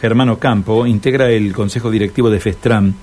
Germano 0.00 0.38
Campo, 0.38 0.86
integra 0.86 1.30
el 1.30 1.52
Consejo 1.52 1.90
Directivo 1.90 2.30
de 2.30 2.40
FESTRAM. 2.40 2.94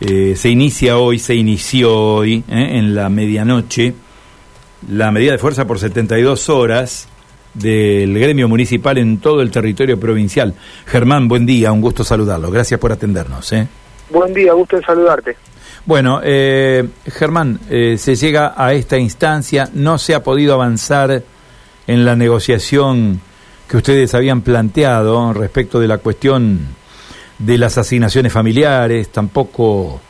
Eh, 0.00 0.34
se 0.36 0.48
inicia 0.48 0.98
hoy, 0.98 1.18
se 1.18 1.34
inició 1.34 1.96
hoy, 1.96 2.44
eh, 2.48 2.78
en 2.78 2.94
la 2.94 3.08
medianoche, 3.08 3.94
la 4.90 5.10
medida 5.10 5.32
de 5.32 5.38
fuerza 5.38 5.66
por 5.66 5.78
72 5.78 6.48
horas 6.48 7.08
del 7.54 8.18
gremio 8.18 8.48
municipal 8.48 8.98
en 8.98 9.18
todo 9.18 9.42
el 9.42 9.50
territorio 9.50 9.98
provincial. 9.98 10.54
Germán, 10.86 11.28
buen 11.28 11.46
día, 11.46 11.72
un 11.72 11.80
gusto 11.80 12.04
saludarlo. 12.04 12.50
Gracias 12.50 12.80
por 12.80 12.92
atendernos. 12.92 13.52
¿eh? 13.52 13.68
Buen 14.10 14.32
día, 14.32 14.52
gusto 14.52 14.76
en 14.76 14.82
saludarte. 14.82 15.36
Bueno, 15.84 16.20
eh, 16.22 16.88
Germán, 17.06 17.58
eh, 17.68 17.96
se 17.98 18.14
llega 18.14 18.54
a 18.56 18.72
esta 18.72 18.98
instancia, 18.98 19.68
no 19.74 19.98
se 19.98 20.14
ha 20.14 20.22
podido 20.22 20.54
avanzar 20.54 21.22
en 21.86 22.04
la 22.04 22.14
negociación 22.14 23.20
que 23.68 23.76
ustedes 23.76 24.14
habían 24.14 24.42
planteado 24.42 25.32
respecto 25.32 25.80
de 25.80 25.88
la 25.88 25.98
cuestión 25.98 26.60
de 27.38 27.58
las 27.58 27.78
asignaciones 27.78 28.32
familiares, 28.32 29.08
tampoco 29.08 30.00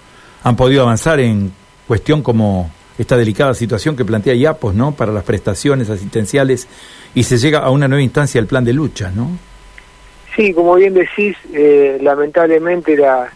han 0.42 0.56
podido 0.56 0.82
avanzar 0.82 1.20
en 1.20 1.52
cuestión 1.86 2.22
como 2.22 2.70
esta 2.98 3.16
delicada 3.16 3.54
situación 3.54 3.96
que 3.96 4.04
plantea 4.04 4.34
IAPOS, 4.34 4.74
¿no? 4.74 4.92
Para 4.92 5.12
las 5.12 5.24
prestaciones 5.24 5.88
asistenciales 5.88 6.68
y 7.14 7.22
se 7.22 7.38
llega 7.38 7.60
a 7.60 7.70
una 7.70 7.88
nueva 7.88 8.02
instancia 8.02 8.40
del 8.40 8.48
plan 8.48 8.64
de 8.64 8.72
lucha, 8.72 9.10
¿no? 9.10 9.30
Sí, 10.36 10.52
como 10.52 10.74
bien 10.74 10.94
decís, 10.94 11.36
eh, 11.52 11.98
lamentablemente 12.00 12.96
la, 12.96 13.30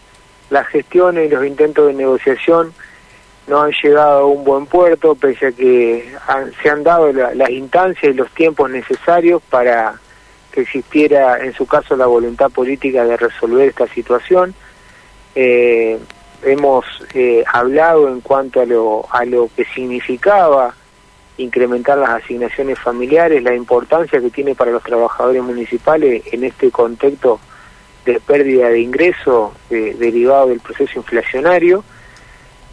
las 0.49 0.67
gestiones 0.67 1.27
y 1.27 1.33
los 1.33 1.45
intentos 1.45 1.87
de 1.87 1.93
negociación 1.93 2.73
no 3.47 3.61
han 3.61 3.71
llegado 3.81 4.19
a 4.19 4.25
un 4.25 4.43
buen 4.43 4.65
puerto, 4.65 5.15
pese 5.15 5.47
a 5.47 5.51
que 5.51 6.11
se 6.61 6.69
han 6.69 6.83
dado 6.83 7.11
las 7.13 7.49
instancias 7.49 8.13
y 8.13 8.15
los 8.15 8.29
tiempos 8.31 8.69
necesarios 8.69 9.41
para 9.49 9.99
existiera, 10.61 11.39
en 11.43 11.53
su 11.53 11.65
caso, 11.65 11.95
la 11.95 12.05
voluntad 12.05 12.49
política 12.49 13.03
de 13.05 13.17
resolver 13.17 13.69
esta 13.69 13.87
situación. 13.87 14.53
Eh, 15.35 15.99
hemos 16.43 16.85
eh, 17.13 17.43
hablado 17.51 18.09
en 18.09 18.21
cuanto 18.21 18.61
a 18.61 18.65
lo, 18.65 19.05
a 19.11 19.25
lo 19.25 19.49
que 19.55 19.65
significaba 19.65 20.73
incrementar 21.37 21.97
las 21.97 22.23
asignaciones 22.23 22.79
familiares, 22.79 23.43
la 23.43 23.55
importancia 23.55 24.19
que 24.19 24.29
tiene 24.29 24.55
para 24.55 24.71
los 24.71 24.83
trabajadores 24.83 25.43
municipales 25.43 26.23
en 26.31 26.43
este 26.43 26.71
contexto 26.71 27.39
de 28.05 28.19
pérdida 28.19 28.69
de 28.69 28.79
ingreso 28.79 29.53
eh, 29.69 29.95
derivado 29.99 30.47
del 30.47 30.59
proceso 30.59 30.93
inflacionario. 30.97 31.83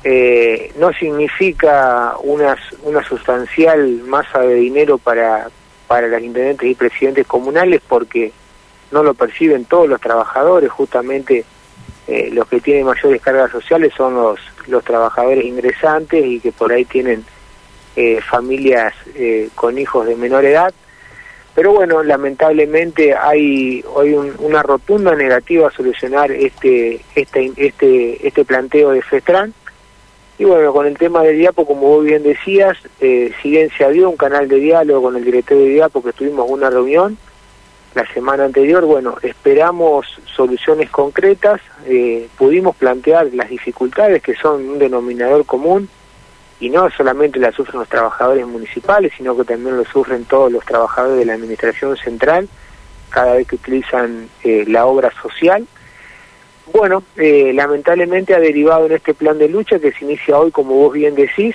Eh, 0.03 0.73
no 0.79 0.93
significa 0.93 2.15
una, 2.23 2.57
una 2.83 3.03
sustancial 3.07 4.03
masa 4.07 4.41
de 4.41 4.55
dinero 4.55 4.99
para, 4.99 5.49
para 5.87 6.09
los 6.09 6.23
intendentes 6.23 6.69
y 6.69 6.75
presidentes 6.75 7.27
comunales 7.27 7.81
porque 7.87 8.33
no 8.91 9.03
lo 9.03 9.15
perciben 9.15 9.65
todos 9.65 9.89
los 9.89 10.01
trabajadores, 10.01 10.71
justamente 10.71 11.45
eh, 12.07 12.31
los 12.33 12.47
que 12.49 12.61
tienen 12.61 12.87
mayores 12.87 13.21
cargas 13.23 13.51
sociales 13.51 13.93
son 13.97 14.15
los, 14.15 14.39
los 14.67 14.85
trabajadores 14.85 15.45
ingresantes 15.45 16.25
y 16.25 16.41
que 16.41 16.53
por 16.53 16.73
ahí 16.73 16.85
tienen 16.85 17.25
eh, 17.97 18.21
familias 18.21 18.93
eh, 19.15 19.49
con 19.55 19.79
hijos 19.79 20.07
de 20.07 20.17
menor 20.17 20.45
edad. 20.45 20.75
Pero 21.55 21.73
bueno, 21.73 22.03
lamentablemente 22.03 23.15
hay 23.15 23.85
hoy 23.95 24.13
una 24.39 24.63
rotunda 24.63 25.15
negativa 25.15 25.69
a 25.69 25.71
solucionar 25.71 26.33
este, 26.33 27.01
este, 27.15 27.53
este, 27.57 28.27
este 28.27 28.45
planteo 28.45 28.91
de 28.91 29.03
FESTRAN. 29.03 29.55
Y 30.39 30.45
bueno, 30.45 30.73
con 30.73 30.87
el 30.87 30.99
tema 30.99 31.23
del 31.23 31.39
DIAPO, 31.39 31.65
como 31.65 31.83
vos 31.83 32.05
bien 32.05 32.23
decías, 32.23 32.77
eh, 33.01 33.33
si 33.41 33.51
bien 33.51 33.71
se 33.77 33.85
abrió 33.85 34.11
un 34.11 34.17
canal 34.17 34.49
de 34.49 34.57
diálogo 34.57 35.03
con 35.03 35.17
el 35.17 35.25
director 35.25 35.57
de 35.57 35.69
DIAPO, 35.69 36.03
que 36.03 36.13
tuvimos 36.13 36.51
una 36.51 36.71
reunión 36.71 37.17
la 37.95 38.05
semana 38.13 38.45
anterior, 38.45 38.85
bueno, 38.85 39.17
esperamos 39.23 40.07
soluciones 40.35 40.91
concretas, 40.91 41.61
eh, 41.87 42.29
pudimos 42.37 42.75
plantear 42.75 43.29
las 43.33 43.49
dificultades 43.49 44.21
que 44.21 44.35
son 44.35 44.69
un 44.69 44.79
denominador 44.81 45.47
común, 45.47 45.89
y 46.61 46.71
no 46.71 46.89
solamente 46.91 47.39
la 47.39 47.53
sufren 47.53 47.81
los 47.81 47.89
trabajadores 47.89 48.47
municipales, 48.47 49.13
sino 49.17 49.37
que 49.37 49.45
también 49.45 49.77
lo 49.77 49.85
sufren 49.85 50.25
todos 50.25 50.51
los 50.51 50.65
trabajadores 50.65 51.19
de 51.19 51.27
la 51.27 51.35
administración 51.35 51.97
central 51.97 52.49
cada 53.11 53.35
vez 53.35 53.47
que 53.47 53.57
utilizan 53.57 54.29
eh, 54.43 54.65
la 54.67 54.87
obra 54.87 55.13
social. 55.21 55.67
Bueno, 56.73 57.03
eh, 57.17 57.53
lamentablemente 57.55 58.35
ha 58.35 58.41
derivado 58.41 58.87
en 58.87 58.93
este 58.93 59.15
plan 59.15 59.39
de 59.39 59.49
lucha 59.49 59.79
que 59.79 59.93
se 59.93 60.05
inicia 60.05 60.39
hoy, 60.39 60.51
como 60.51 60.75
vos 60.75 60.93
bien 60.93 61.15
decís, 61.15 61.55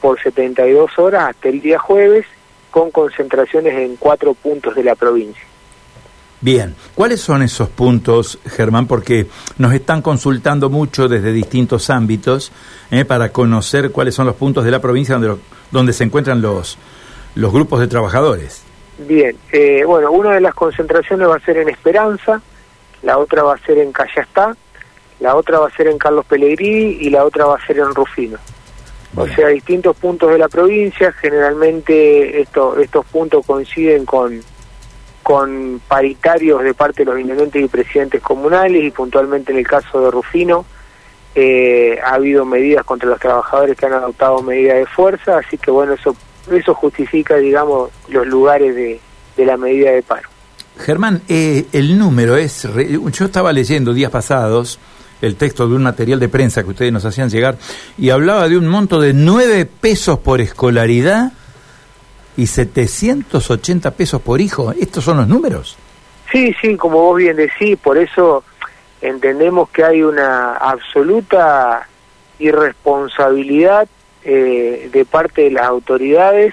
por 0.00 0.20
72 0.22 0.98
horas 0.98 1.30
hasta 1.30 1.48
el 1.48 1.60
día 1.60 1.78
jueves, 1.78 2.26
con 2.70 2.90
concentraciones 2.90 3.74
en 3.74 3.96
cuatro 3.96 4.34
puntos 4.34 4.74
de 4.74 4.84
la 4.84 4.94
provincia. 4.94 5.42
Bien, 6.40 6.74
¿cuáles 6.94 7.22
son 7.22 7.42
esos 7.42 7.68
puntos, 7.70 8.38
Germán? 8.46 8.86
Porque 8.86 9.26
nos 9.56 9.72
están 9.72 10.02
consultando 10.02 10.68
mucho 10.68 11.08
desde 11.08 11.32
distintos 11.32 11.88
ámbitos 11.88 12.52
eh, 12.90 13.04
para 13.06 13.32
conocer 13.32 13.90
cuáles 13.90 14.14
son 14.14 14.26
los 14.26 14.36
puntos 14.36 14.64
de 14.64 14.70
la 14.70 14.80
provincia 14.80 15.16
donde, 15.16 15.40
donde 15.70 15.92
se 15.94 16.04
encuentran 16.04 16.42
los, 16.42 16.76
los 17.34 17.52
grupos 17.52 17.80
de 17.80 17.88
trabajadores. 17.88 18.62
Bien, 18.98 19.36
eh, 19.52 19.82
bueno, 19.86 20.10
una 20.10 20.34
de 20.34 20.40
las 20.40 20.54
concentraciones 20.54 21.28
va 21.28 21.36
a 21.36 21.40
ser 21.40 21.56
en 21.56 21.68
Esperanza, 21.68 22.40
la 23.02 23.18
otra 23.18 23.42
va 23.42 23.54
a 23.54 23.58
ser 23.58 23.78
en 23.78 23.92
Callastá, 23.92 24.56
la 25.20 25.34
otra 25.36 25.58
va 25.58 25.68
a 25.68 25.76
ser 25.76 25.88
en 25.88 25.98
Carlos 25.98 26.26
Pellegrini 26.26 26.98
y 27.00 27.10
la 27.10 27.24
otra 27.24 27.46
va 27.46 27.56
a 27.56 27.66
ser 27.66 27.78
en 27.78 27.94
Rufino. 27.94 28.38
O 29.16 29.26
sea, 29.28 29.48
distintos 29.48 29.96
puntos 29.96 30.30
de 30.30 30.38
la 30.38 30.48
provincia, 30.48 31.10
generalmente 31.12 32.40
esto, 32.40 32.78
estos 32.78 33.06
puntos 33.06 33.46
coinciden 33.46 34.04
con 34.04 34.40
con 35.26 35.80
paritarios 35.88 36.62
de 36.62 36.72
parte 36.72 37.04
de 37.04 37.10
los 37.10 37.18
intendentes 37.18 37.60
y 37.60 37.66
presidentes 37.66 38.22
comunales 38.22 38.84
y 38.84 38.92
puntualmente 38.92 39.50
en 39.50 39.58
el 39.58 39.66
caso 39.66 40.00
de 40.00 40.12
Rufino 40.12 40.64
eh, 41.34 41.98
ha 42.00 42.14
habido 42.14 42.44
medidas 42.44 42.84
contra 42.84 43.08
los 43.08 43.18
trabajadores 43.18 43.76
que 43.76 43.86
han 43.86 43.94
adoptado 43.94 44.40
medidas 44.40 44.76
de 44.76 44.86
fuerza, 44.86 45.38
así 45.38 45.58
que 45.58 45.72
bueno, 45.72 45.94
eso, 45.94 46.14
eso 46.50 46.74
justifica, 46.74 47.36
digamos, 47.38 47.90
los 48.08 48.24
lugares 48.24 48.76
de, 48.76 49.00
la 49.44 49.56
medida 49.56 49.90
de 49.90 50.02
paro. 50.02 50.28
Germán, 50.78 51.22
eh, 51.28 51.66
el 51.72 51.98
número 51.98 52.36
es, 52.36 52.68
yo 53.12 53.24
estaba 53.24 53.52
leyendo 53.52 53.94
días 53.94 54.10
pasados 54.10 54.78
el 55.22 55.36
texto 55.36 55.66
de 55.66 55.74
un 55.74 55.82
material 55.82 56.20
de 56.20 56.28
prensa 56.28 56.62
que 56.62 56.70
ustedes 56.70 56.92
nos 56.92 57.04
hacían 57.04 57.30
llegar 57.30 57.56
y 57.96 58.10
hablaba 58.10 58.48
de 58.48 58.58
un 58.58 58.66
monto 58.66 59.00
de 59.00 59.14
nueve 59.14 59.64
pesos 59.66 60.18
por 60.18 60.40
escolaridad 60.40 61.32
y 62.36 62.46
780 62.46 63.90
pesos 63.92 64.20
por 64.20 64.40
hijo. 64.40 64.72
¿Estos 64.78 65.04
son 65.04 65.16
los 65.16 65.28
números? 65.28 65.76
Sí, 66.30 66.54
sí, 66.60 66.76
como 66.76 67.00
vos 67.00 67.16
bien 67.16 67.36
decís, 67.36 67.78
por 67.82 67.96
eso 67.96 68.44
entendemos 69.00 69.70
que 69.70 69.84
hay 69.84 70.02
una 70.02 70.54
absoluta 70.56 71.88
irresponsabilidad 72.38 73.88
eh, 74.22 74.90
de 74.92 75.04
parte 75.04 75.42
de 75.42 75.50
las 75.52 75.66
autoridades 75.66 76.52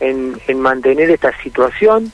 en, 0.00 0.40
en 0.46 0.60
mantener 0.60 1.10
esta 1.10 1.36
situación. 1.42 2.10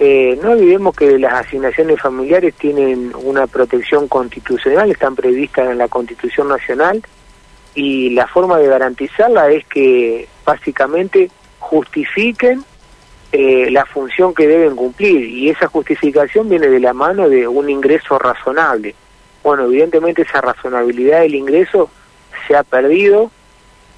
Eh, 0.00 0.38
no 0.42 0.52
olvidemos 0.52 0.94
que 0.94 1.18
las 1.18 1.46
asignaciones 1.46 2.00
familiares 2.00 2.54
tienen 2.54 3.12
una 3.16 3.46
protección 3.46 4.06
constitucional, 4.06 4.90
están 4.90 5.16
previstas 5.16 5.68
en 5.70 5.78
la 5.78 5.88
Constitución 5.88 6.48
Nacional 6.48 7.02
y 7.74 8.10
la 8.10 8.26
forma 8.28 8.58
de 8.58 8.68
garantizarla 8.68 9.50
es 9.50 9.66
que 9.66 10.28
básicamente 10.44 11.30
justifiquen 11.58 12.64
eh, 13.32 13.70
la 13.70 13.84
función 13.86 14.34
que 14.34 14.46
deben 14.46 14.76
cumplir 14.76 15.24
y 15.28 15.50
esa 15.50 15.66
justificación 15.66 16.48
viene 16.48 16.68
de 16.68 16.80
la 16.80 16.94
mano 16.94 17.28
de 17.28 17.46
un 17.46 17.68
ingreso 17.68 18.18
razonable. 18.18 18.94
Bueno, 19.42 19.64
evidentemente 19.64 20.22
esa 20.22 20.40
razonabilidad 20.40 21.20
del 21.20 21.34
ingreso 21.34 21.90
se 22.46 22.56
ha 22.56 22.62
perdido. 22.62 23.30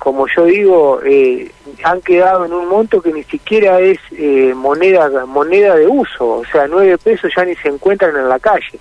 Como 0.01 0.27
yo 0.35 0.47
digo, 0.47 1.01
eh, 1.05 1.53
han 1.85 2.01
quedado 2.01 2.47
en 2.47 2.55
un 2.55 2.69
monto 2.69 3.03
que 3.03 3.13
ni 3.13 3.23
siquiera 3.25 3.81
es 3.81 3.99
eh, 4.13 4.55
moneda 4.57 5.27
moneda 5.27 5.77
de 5.77 5.87
uso, 5.87 6.39
o 6.39 6.45
sea, 6.47 6.67
nueve 6.67 6.97
pesos 6.97 7.31
ya 7.37 7.45
ni 7.45 7.55
se 7.57 7.69
encuentran 7.69 8.17
en 8.17 8.27
la 8.27 8.39
calle. 8.39 8.81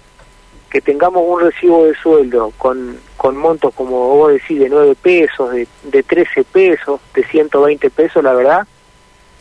Que 0.71 0.79
tengamos 0.79 1.21
un 1.27 1.41
recibo 1.41 1.83
de 1.83 1.93
sueldo 1.95 2.53
con, 2.57 2.97
con 3.17 3.35
montos, 3.35 3.73
como 3.75 4.15
vos 4.15 4.31
decís, 4.31 4.61
de 4.61 4.69
nueve 4.69 4.95
pesos, 4.95 5.51
de, 5.51 5.67
de 5.83 6.03
13 6.03 6.45
pesos, 6.45 7.01
de 7.13 7.25
120 7.25 7.89
pesos, 7.89 8.23
la 8.23 8.33
verdad, 8.33 8.65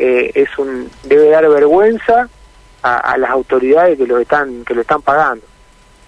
eh, 0.01 0.33
es 0.35 0.59
un 0.59 0.91
debe 1.05 1.29
dar 1.29 1.49
vergüenza 1.49 2.29
a, 2.83 3.17
las 3.19 3.31
autoridades 3.31 3.99
que 3.99 4.07
lo 4.07 4.19
están 4.19 4.65
que 4.65 4.75
lo 4.75 4.81
están 4.81 5.03
pagando. 5.03 5.45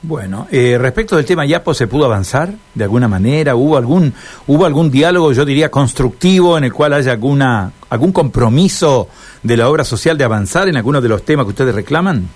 Bueno, 0.03 0.47
eh, 0.51 0.79
respecto 0.81 1.17
del 1.17 1.27
tema 1.27 1.45
Yapo, 1.45 1.75
¿se 1.75 1.87
pudo 1.87 2.07
avanzar 2.07 2.49
de 2.75 2.85
alguna 2.85 3.07
manera? 3.07 3.55
¿Hubo 3.55 3.77
algún 3.77 4.15
hubo 4.47 4.65
algún 4.65 4.91
diálogo, 4.91 5.33
yo 5.33 5.45
diría, 5.45 5.71
constructivo 5.71 6.57
en 6.57 6.65
el 6.65 6.73
cual 6.73 6.95
haya 6.95 7.13
alguna 7.13 7.73
algún 7.91 8.11
compromiso 8.11 9.09
de 9.43 9.59
la 9.59 9.69
obra 9.69 9.85
social 9.85 10.17
de 10.17 10.25
avanzar 10.25 10.69
en 10.69 10.77
algunos 10.77 11.03
de 11.03 11.11
los 11.11 11.23
temas 11.23 11.45
que 11.45 11.51
ustedes 11.51 11.75
reclaman? 11.75 12.29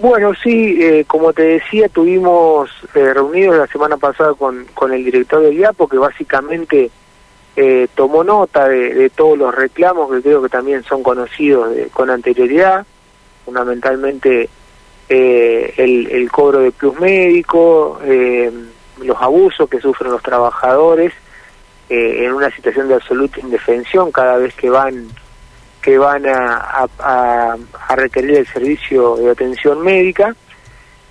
Bueno, 0.00 0.32
sí, 0.42 0.76
eh, 0.80 1.04
como 1.06 1.32
te 1.32 1.42
decía, 1.42 1.88
tuvimos 1.88 2.70
reunidos 2.92 3.56
la 3.56 3.66
semana 3.68 3.96
pasada 3.96 4.34
con, 4.34 4.66
con 4.74 4.92
el 4.92 5.04
director 5.04 5.42
del 5.42 5.56
Yapo, 5.56 5.88
que 5.88 5.98
básicamente 5.98 6.90
eh, 7.54 7.88
tomó 7.94 8.24
nota 8.24 8.68
de, 8.68 9.10
todos 9.10 9.38
los 9.38 9.54
reclamos 9.54 10.10
que 10.10 10.22
creo 10.22 10.42
que 10.42 10.48
también 10.48 10.82
son 10.82 11.04
conocidos 11.04 11.68
con 11.92 12.10
anterioridad, 12.10 12.86
fundamentalmente 13.44 14.48
eh, 15.08 15.74
el, 15.76 16.30
cobro 16.30 16.60
de 16.60 16.70
plus 16.70 16.98
médico, 17.00 17.98
eh, 18.04 18.52
los 19.02 19.16
abusos 19.20 19.68
que 19.68 19.80
sufren 19.80 20.12
los 20.12 20.22
trabajadores 20.22 21.12
eh, 21.88 22.24
en 22.24 22.32
una 22.34 22.50
situación 22.50 22.88
de 22.88 22.94
absoluta 22.94 23.40
indefensión 23.40 24.12
cada 24.12 24.36
vez 24.36 24.54
que 24.54 24.68
van 24.68 25.08
que 25.80 25.96
van 25.96 26.26
a, 26.26 26.86
a, 26.98 27.56
requerir 27.96 28.38
el 28.38 28.46
servicio 28.48 29.16
de 29.16 29.30
atención 29.30 29.80
médica. 29.80 30.34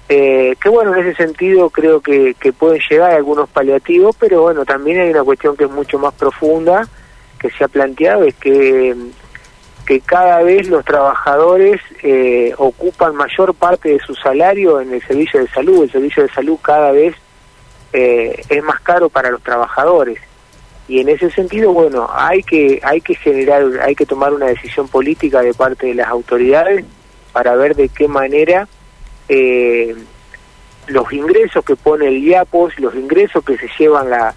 que 0.07 0.69
bueno, 0.69 0.93
en 0.95 1.07
ese 1.07 1.15
sentido 1.15 1.69
creo 1.69 1.99
que, 2.01 2.35
que 2.39 2.53
pueden 2.53 2.81
llegar 2.87 3.11
algunos 3.11 3.49
paliativos, 3.49 4.15
pero 4.19 4.43
bueno, 4.43 4.65
también 4.65 4.99
hay 4.99 5.09
una 5.09 5.23
cuestión 5.23 5.57
que 5.57 5.63
es 5.63 5.71
mucho 5.71 5.97
más 5.97 6.13
profunda 6.13 6.87
que 7.39 7.49
se 7.49 7.63
ha 7.63 7.67
planteado, 7.67 8.23
es 8.25 8.35
que 8.35 8.95
que 9.87 10.01
cada 10.01 10.43
vez 10.43 10.67
los 10.67 10.83
trabajadores 10.83 11.79
eh, 12.03 12.53
ocupan 12.57 13.15
mayor 13.15 13.55
parte 13.55 13.87
de 13.87 13.99
su 13.99 14.13
salario 14.15 14.81
en 14.81 14.93
el 14.93 15.01
servicio 15.01 15.39
de 15.39 15.47
salud. 15.47 15.83
El 15.83 15.91
servicio 15.91 16.23
de 16.23 16.29
salud 16.29 16.57
cada 16.61 16.91
vez 16.91 17.15
eh, 17.93 18.43
es 18.49 18.63
más 18.63 18.81
caro 18.81 19.07
para 19.07 19.31
los 19.31 19.41
trabajadores. 19.41 20.19
Y 20.89 20.99
en 20.99 21.07
ese 21.07 21.31
sentido, 21.31 21.71
bueno, 21.71 22.09
hay 22.13 22.43
que 22.43 22.81
hay 22.83 22.99
que 22.99 23.15
generar, 23.15 23.63
hay 23.81 23.95
que 23.95 24.05
tomar 24.05 24.33
una 24.33 24.47
decisión 24.47 24.89
política 24.89 25.41
de 25.41 25.53
parte 25.53 25.87
de 25.87 25.95
las 25.95 26.09
autoridades 26.09 26.83
para 27.31 27.55
ver 27.55 27.73
de 27.73 27.87
qué 27.87 28.09
manera 28.09 28.67
eh, 29.29 29.95
los 30.87 31.13
ingresos 31.13 31.63
que 31.63 31.77
pone 31.77 32.09
el 32.09 32.17
IAPOS, 32.25 32.77
los 32.79 32.93
ingresos 32.93 33.41
que 33.41 33.57
se 33.57 33.69
llevan 33.79 34.09
la, 34.09 34.35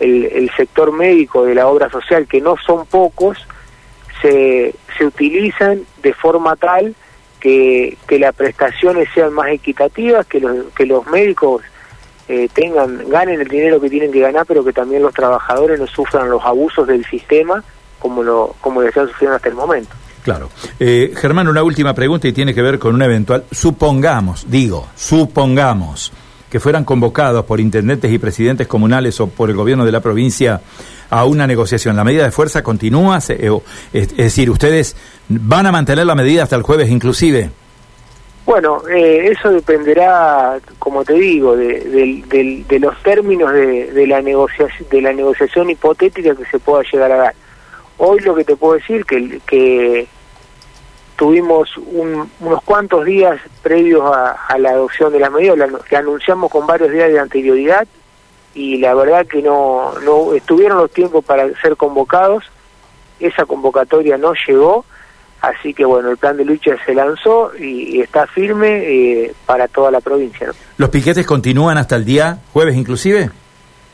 el, 0.00 0.24
el 0.24 0.50
sector 0.56 0.90
médico 0.90 1.44
de 1.44 1.54
la 1.54 1.68
obra 1.68 1.88
social, 1.90 2.26
que 2.26 2.40
no 2.40 2.56
son 2.56 2.86
pocos, 2.86 3.38
se, 4.20 4.74
se 4.96 5.04
utilizan 5.04 5.82
de 6.02 6.12
forma 6.12 6.56
tal 6.56 6.94
que, 7.40 7.96
que 8.06 8.18
las 8.18 8.34
prestaciones 8.34 9.08
sean 9.14 9.32
más 9.32 9.48
equitativas, 9.48 10.26
que 10.26 10.40
los, 10.40 10.66
que 10.74 10.86
los 10.86 11.06
médicos 11.06 11.62
eh, 12.28 12.48
tengan 12.52 13.08
ganen 13.08 13.40
el 13.40 13.48
dinero 13.48 13.80
que 13.80 13.90
tienen 13.90 14.12
que 14.12 14.20
ganar, 14.20 14.46
pero 14.46 14.64
que 14.64 14.72
también 14.72 15.02
los 15.02 15.12
trabajadores 15.12 15.80
no 15.80 15.86
sufran 15.86 16.30
los 16.30 16.44
abusos 16.44 16.86
del 16.86 17.04
sistema 17.06 17.62
como 17.98 18.22
lo 18.22 18.54
como 18.60 18.82
están 18.82 19.08
sufriendo 19.08 19.36
hasta 19.36 19.48
el 19.48 19.54
momento. 19.54 19.90
Claro. 20.22 20.50
Eh, 20.78 21.12
Germán, 21.16 21.48
una 21.48 21.62
última 21.62 21.94
pregunta 21.94 22.28
y 22.28 22.32
tiene 22.32 22.54
que 22.54 22.62
ver 22.62 22.78
con 22.78 22.94
una 22.94 23.06
eventual, 23.06 23.44
supongamos, 23.50 24.50
digo, 24.50 24.86
supongamos 24.94 26.12
que 26.50 26.60
fueran 26.60 26.84
convocados 26.84 27.44
por 27.44 27.60
intendentes 27.60 28.12
y 28.12 28.18
presidentes 28.18 28.66
comunales 28.66 29.20
o 29.20 29.28
por 29.28 29.50
el 29.50 29.56
gobierno 29.56 29.84
de 29.84 29.92
la 29.92 30.00
provincia 30.00 30.60
a 31.08 31.24
una 31.24 31.46
negociación. 31.46 31.96
¿La 31.96 32.04
medida 32.04 32.24
de 32.24 32.32
fuerza 32.32 32.62
continúa? 32.62 33.18
Es 33.18 34.16
decir, 34.16 34.50
¿ustedes 34.50 34.96
van 35.28 35.66
a 35.66 35.72
mantener 35.72 36.06
la 36.06 36.14
medida 36.14 36.42
hasta 36.42 36.56
el 36.56 36.62
jueves 36.62 36.90
inclusive? 36.90 37.50
Bueno, 38.46 38.82
eh, 38.88 39.30
eso 39.30 39.50
dependerá, 39.50 40.58
como 40.78 41.04
te 41.04 41.14
digo, 41.14 41.56
de, 41.56 42.24
de, 42.66 42.78
los 42.80 43.00
términos 43.02 43.52
de, 43.52 44.06
la 44.08 44.20
negociación, 44.20 44.88
de 44.90 45.00
la 45.02 45.12
negociación 45.12 45.70
hipotética 45.70 46.34
que 46.34 46.44
se 46.46 46.58
pueda 46.58 46.82
llegar 46.90 47.12
a 47.12 47.16
dar. 47.16 47.34
Hoy 47.98 48.18
lo 48.20 48.34
que 48.34 48.44
te 48.44 48.56
puedo 48.56 48.74
decir 48.74 49.04
que 49.04 49.40
que 49.46 50.08
tuvimos 51.20 51.68
unos 51.76 52.62
cuantos 52.64 53.04
días 53.04 53.38
previos 53.62 54.10
a, 54.10 54.56
la 54.56 54.70
adopción 54.70 55.12
de 55.12 55.20
la 55.20 55.28
medida, 55.28 55.54
que 55.86 55.94
anunciamos 55.94 56.50
con 56.50 56.66
varios 56.66 56.90
días 56.90 57.12
de 57.12 57.20
anterioridad 57.20 57.86
y 58.54 58.78
la 58.78 58.94
verdad 58.94 59.26
que 59.26 59.42
no, 59.42 59.92
no 60.02 60.32
estuvieron 60.32 60.78
los 60.78 60.90
tiempos 60.90 61.22
para 61.22 61.46
ser 61.60 61.76
convocados, 61.76 62.44
esa 63.20 63.44
convocatoria 63.44 64.16
no 64.16 64.32
llegó, 64.48 64.86
así 65.42 65.74
que 65.74 65.84
bueno, 65.84 66.10
el 66.10 66.16
plan 66.16 66.38
de 66.38 66.46
lucha 66.46 66.74
se 66.86 66.94
lanzó 66.94 67.52
y, 67.54 68.00
está 68.00 68.26
firme 68.26 68.78
eh, 68.78 69.34
para 69.44 69.68
toda 69.68 69.90
la 69.90 70.00
provincia. 70.00 70.50
¿Los 70.78 70.88
piquetes 70.88 71.26
continúan 71.26 71.76
hasta 71.76 71.96
el 71.96 72.06
día 72.06 72.38
jueves 72.54 72.76
inclusive? 72.76 73.28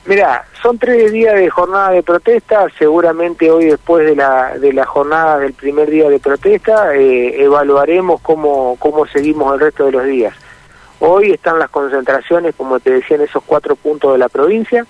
Mira, 0.07 0.45
son 0.63 0.79
tres 0.79 1.11
días 1.11 1.35
de 1.35 1.51
jornada 1.51 1.91
de 1.91 2.05
protesta, 2.05 2.67
seguramente 2.79 3.51
hoy 3.51 3.65
después 3.65 4.07
de 4.07 4.15
la, 4.15 4.57
de 4.57 4.73
la 4.73 4.87
jornada 4.87 5.41
del 5.41 5.53
primer 5.53 5.91
día 5.91 6.09
de 6.09 6.21
protesta 6.21 6.95
eh, 6.95 7.43
evaluaremos 7.43 8.21
cómo, 8.21 8.77
cómo 8.79 9.07
seguimos 9.09 9.53
el 9.55 9.61
resto 9.61 9.87
de 9.87 9.93
los 9.93 10.05
días. 10.05 10.33
Hoy 11.01 11.33
están 11.33 11.59
las 11.59 11.71
concentraciones, 11.71 12.55
como 12.55 12.79
te 12.79 12.93
decía, 12.93 13.17
en 13.17 13.25
esos 13.25 13.43
cuatro 13.45 13.75
puntos 13.75 14.13
de 14.13 14.19
la 14.19 14.29
provincia. 14.29 14.87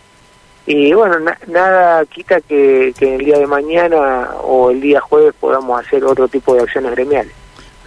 Y 0.67 0.93
bueno, 0.93 1.17
nada 1.47 2.05
quita 2.05 2.43
que, 2.43 2.93
el 3.01 3.19
día 3.19 3.39
de 3.39 3.47
mañana 3.47 4.31
o 4.43 4.71
el 4.71 4.83
día 4.83 5.01
jueves 5.01 5.35
podamos 5.41 5.81
hacer 5.81 6.05
otro 6.05 6.29
tipo 6.29 6.55
de 6.55 6.63
acciones 6.63 6.91
gremiales. 6.93 7.33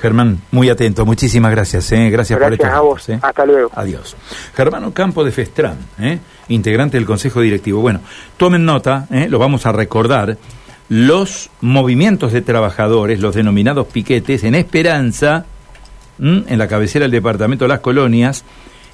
Germán, 0.01 0.42
muy 0.51 0.69
atento, 0.69 1.06
muchísimas 1.06 1.51
gracias. 1.51 1.92
¿eh? 1.92 2.10
Gracias, 2.10 2.40
por 2.40 2.66
a 2.66 2.80
vos. 2.80 3.10
¿eh? 3.10 3.19
Hasta 3.22 3.46
luego. 3.46 3.69
Adiós. 3.75 4.16
Germán 4.56 4.92
Campo 4.92 5.24
de 5.24 5.31
Festran, 5.31 5.78
¿eh? 6.00 6.19
integrante 6.48 6.98
del 6.98 7.06
Consejo 7.06 7.42
Directivo. 7.42 7.81
Bueno, 7.81 8.00
tomen 8.38 8.63
nota, 8.63 9.07
¿eh? 9.12 9.28
lo 9.30 9.40
vamos 9.40 9.66
a 9.66 9.72
recordar, 9.72 10.38
los 10.88 11.50
movimientos 11.62 12.31
de 12.31 12.42
trabajadores, 12.42 13.19
los 13.19 13.36
denominados 13.36 13.88
piquetes, 13.88 14.44
en 14.44 14.56
esperanza 14.56 15.46
en 16.19 16.57
la 16.57 16.68
cabecera 16.68 17.04
del 17.04 17.12
departamento 17.12 17.66
de 17.66 17.69
las 17.69 17.80
colonias, 17.80 18.44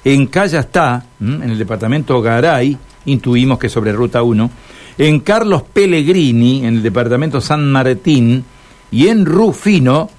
en 0.04 0.26
Callastá, 0.26 1.04
en 1.20 1.42
el 1.42 1.58
departamento 1.58 2.22
Garay, 2.22 2.78
intuimos 3.06 3.58
que 3.58 3.68
sobre 3.68 3.92
Ruta 3.92 4.22
1, 4.22 4.50
en 4.98 5.20
Carlos 5.20 5.62
Pellegrini, 5.72 6.64
en 6.64 6.76
el 6.76 6.82
departamento 6.82 7.40
San 7.40 7.70
Martín, 7.72 8.44
y 8.90 9.08
en 9.08 9.26
Rufino, 9.26 10.10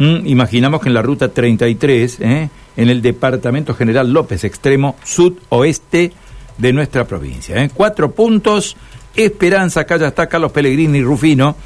imaginamos 0.00 0.80
que 0.80 0.88
en 0.88 0.94
la 0.94 1.02
Ruta 1.02 1.28
33, 1.28 2.20
¿eh? 2.20 2.50
en 2.76 2.88
el 2.88 3.02
departamento 3.02 3.74
general 3.74 4.12
López, 4.12 4.44
extremo 4.44 4.96
sudoeste 5.04 6.12
de 6.56 6.72
nuestra 6.72 7.06
provincia. 7.06 7.62
¿eh? 7.62 7.70
Cuatro 7.72 8.10
puntos, 8.12 8.76
Esperanza, 9.14 9.84
Callastá, 9.84 10.26
Carlos 10.26 10.52
Pellegrini, 10.52 11.02
Rufino, 11.02 11.56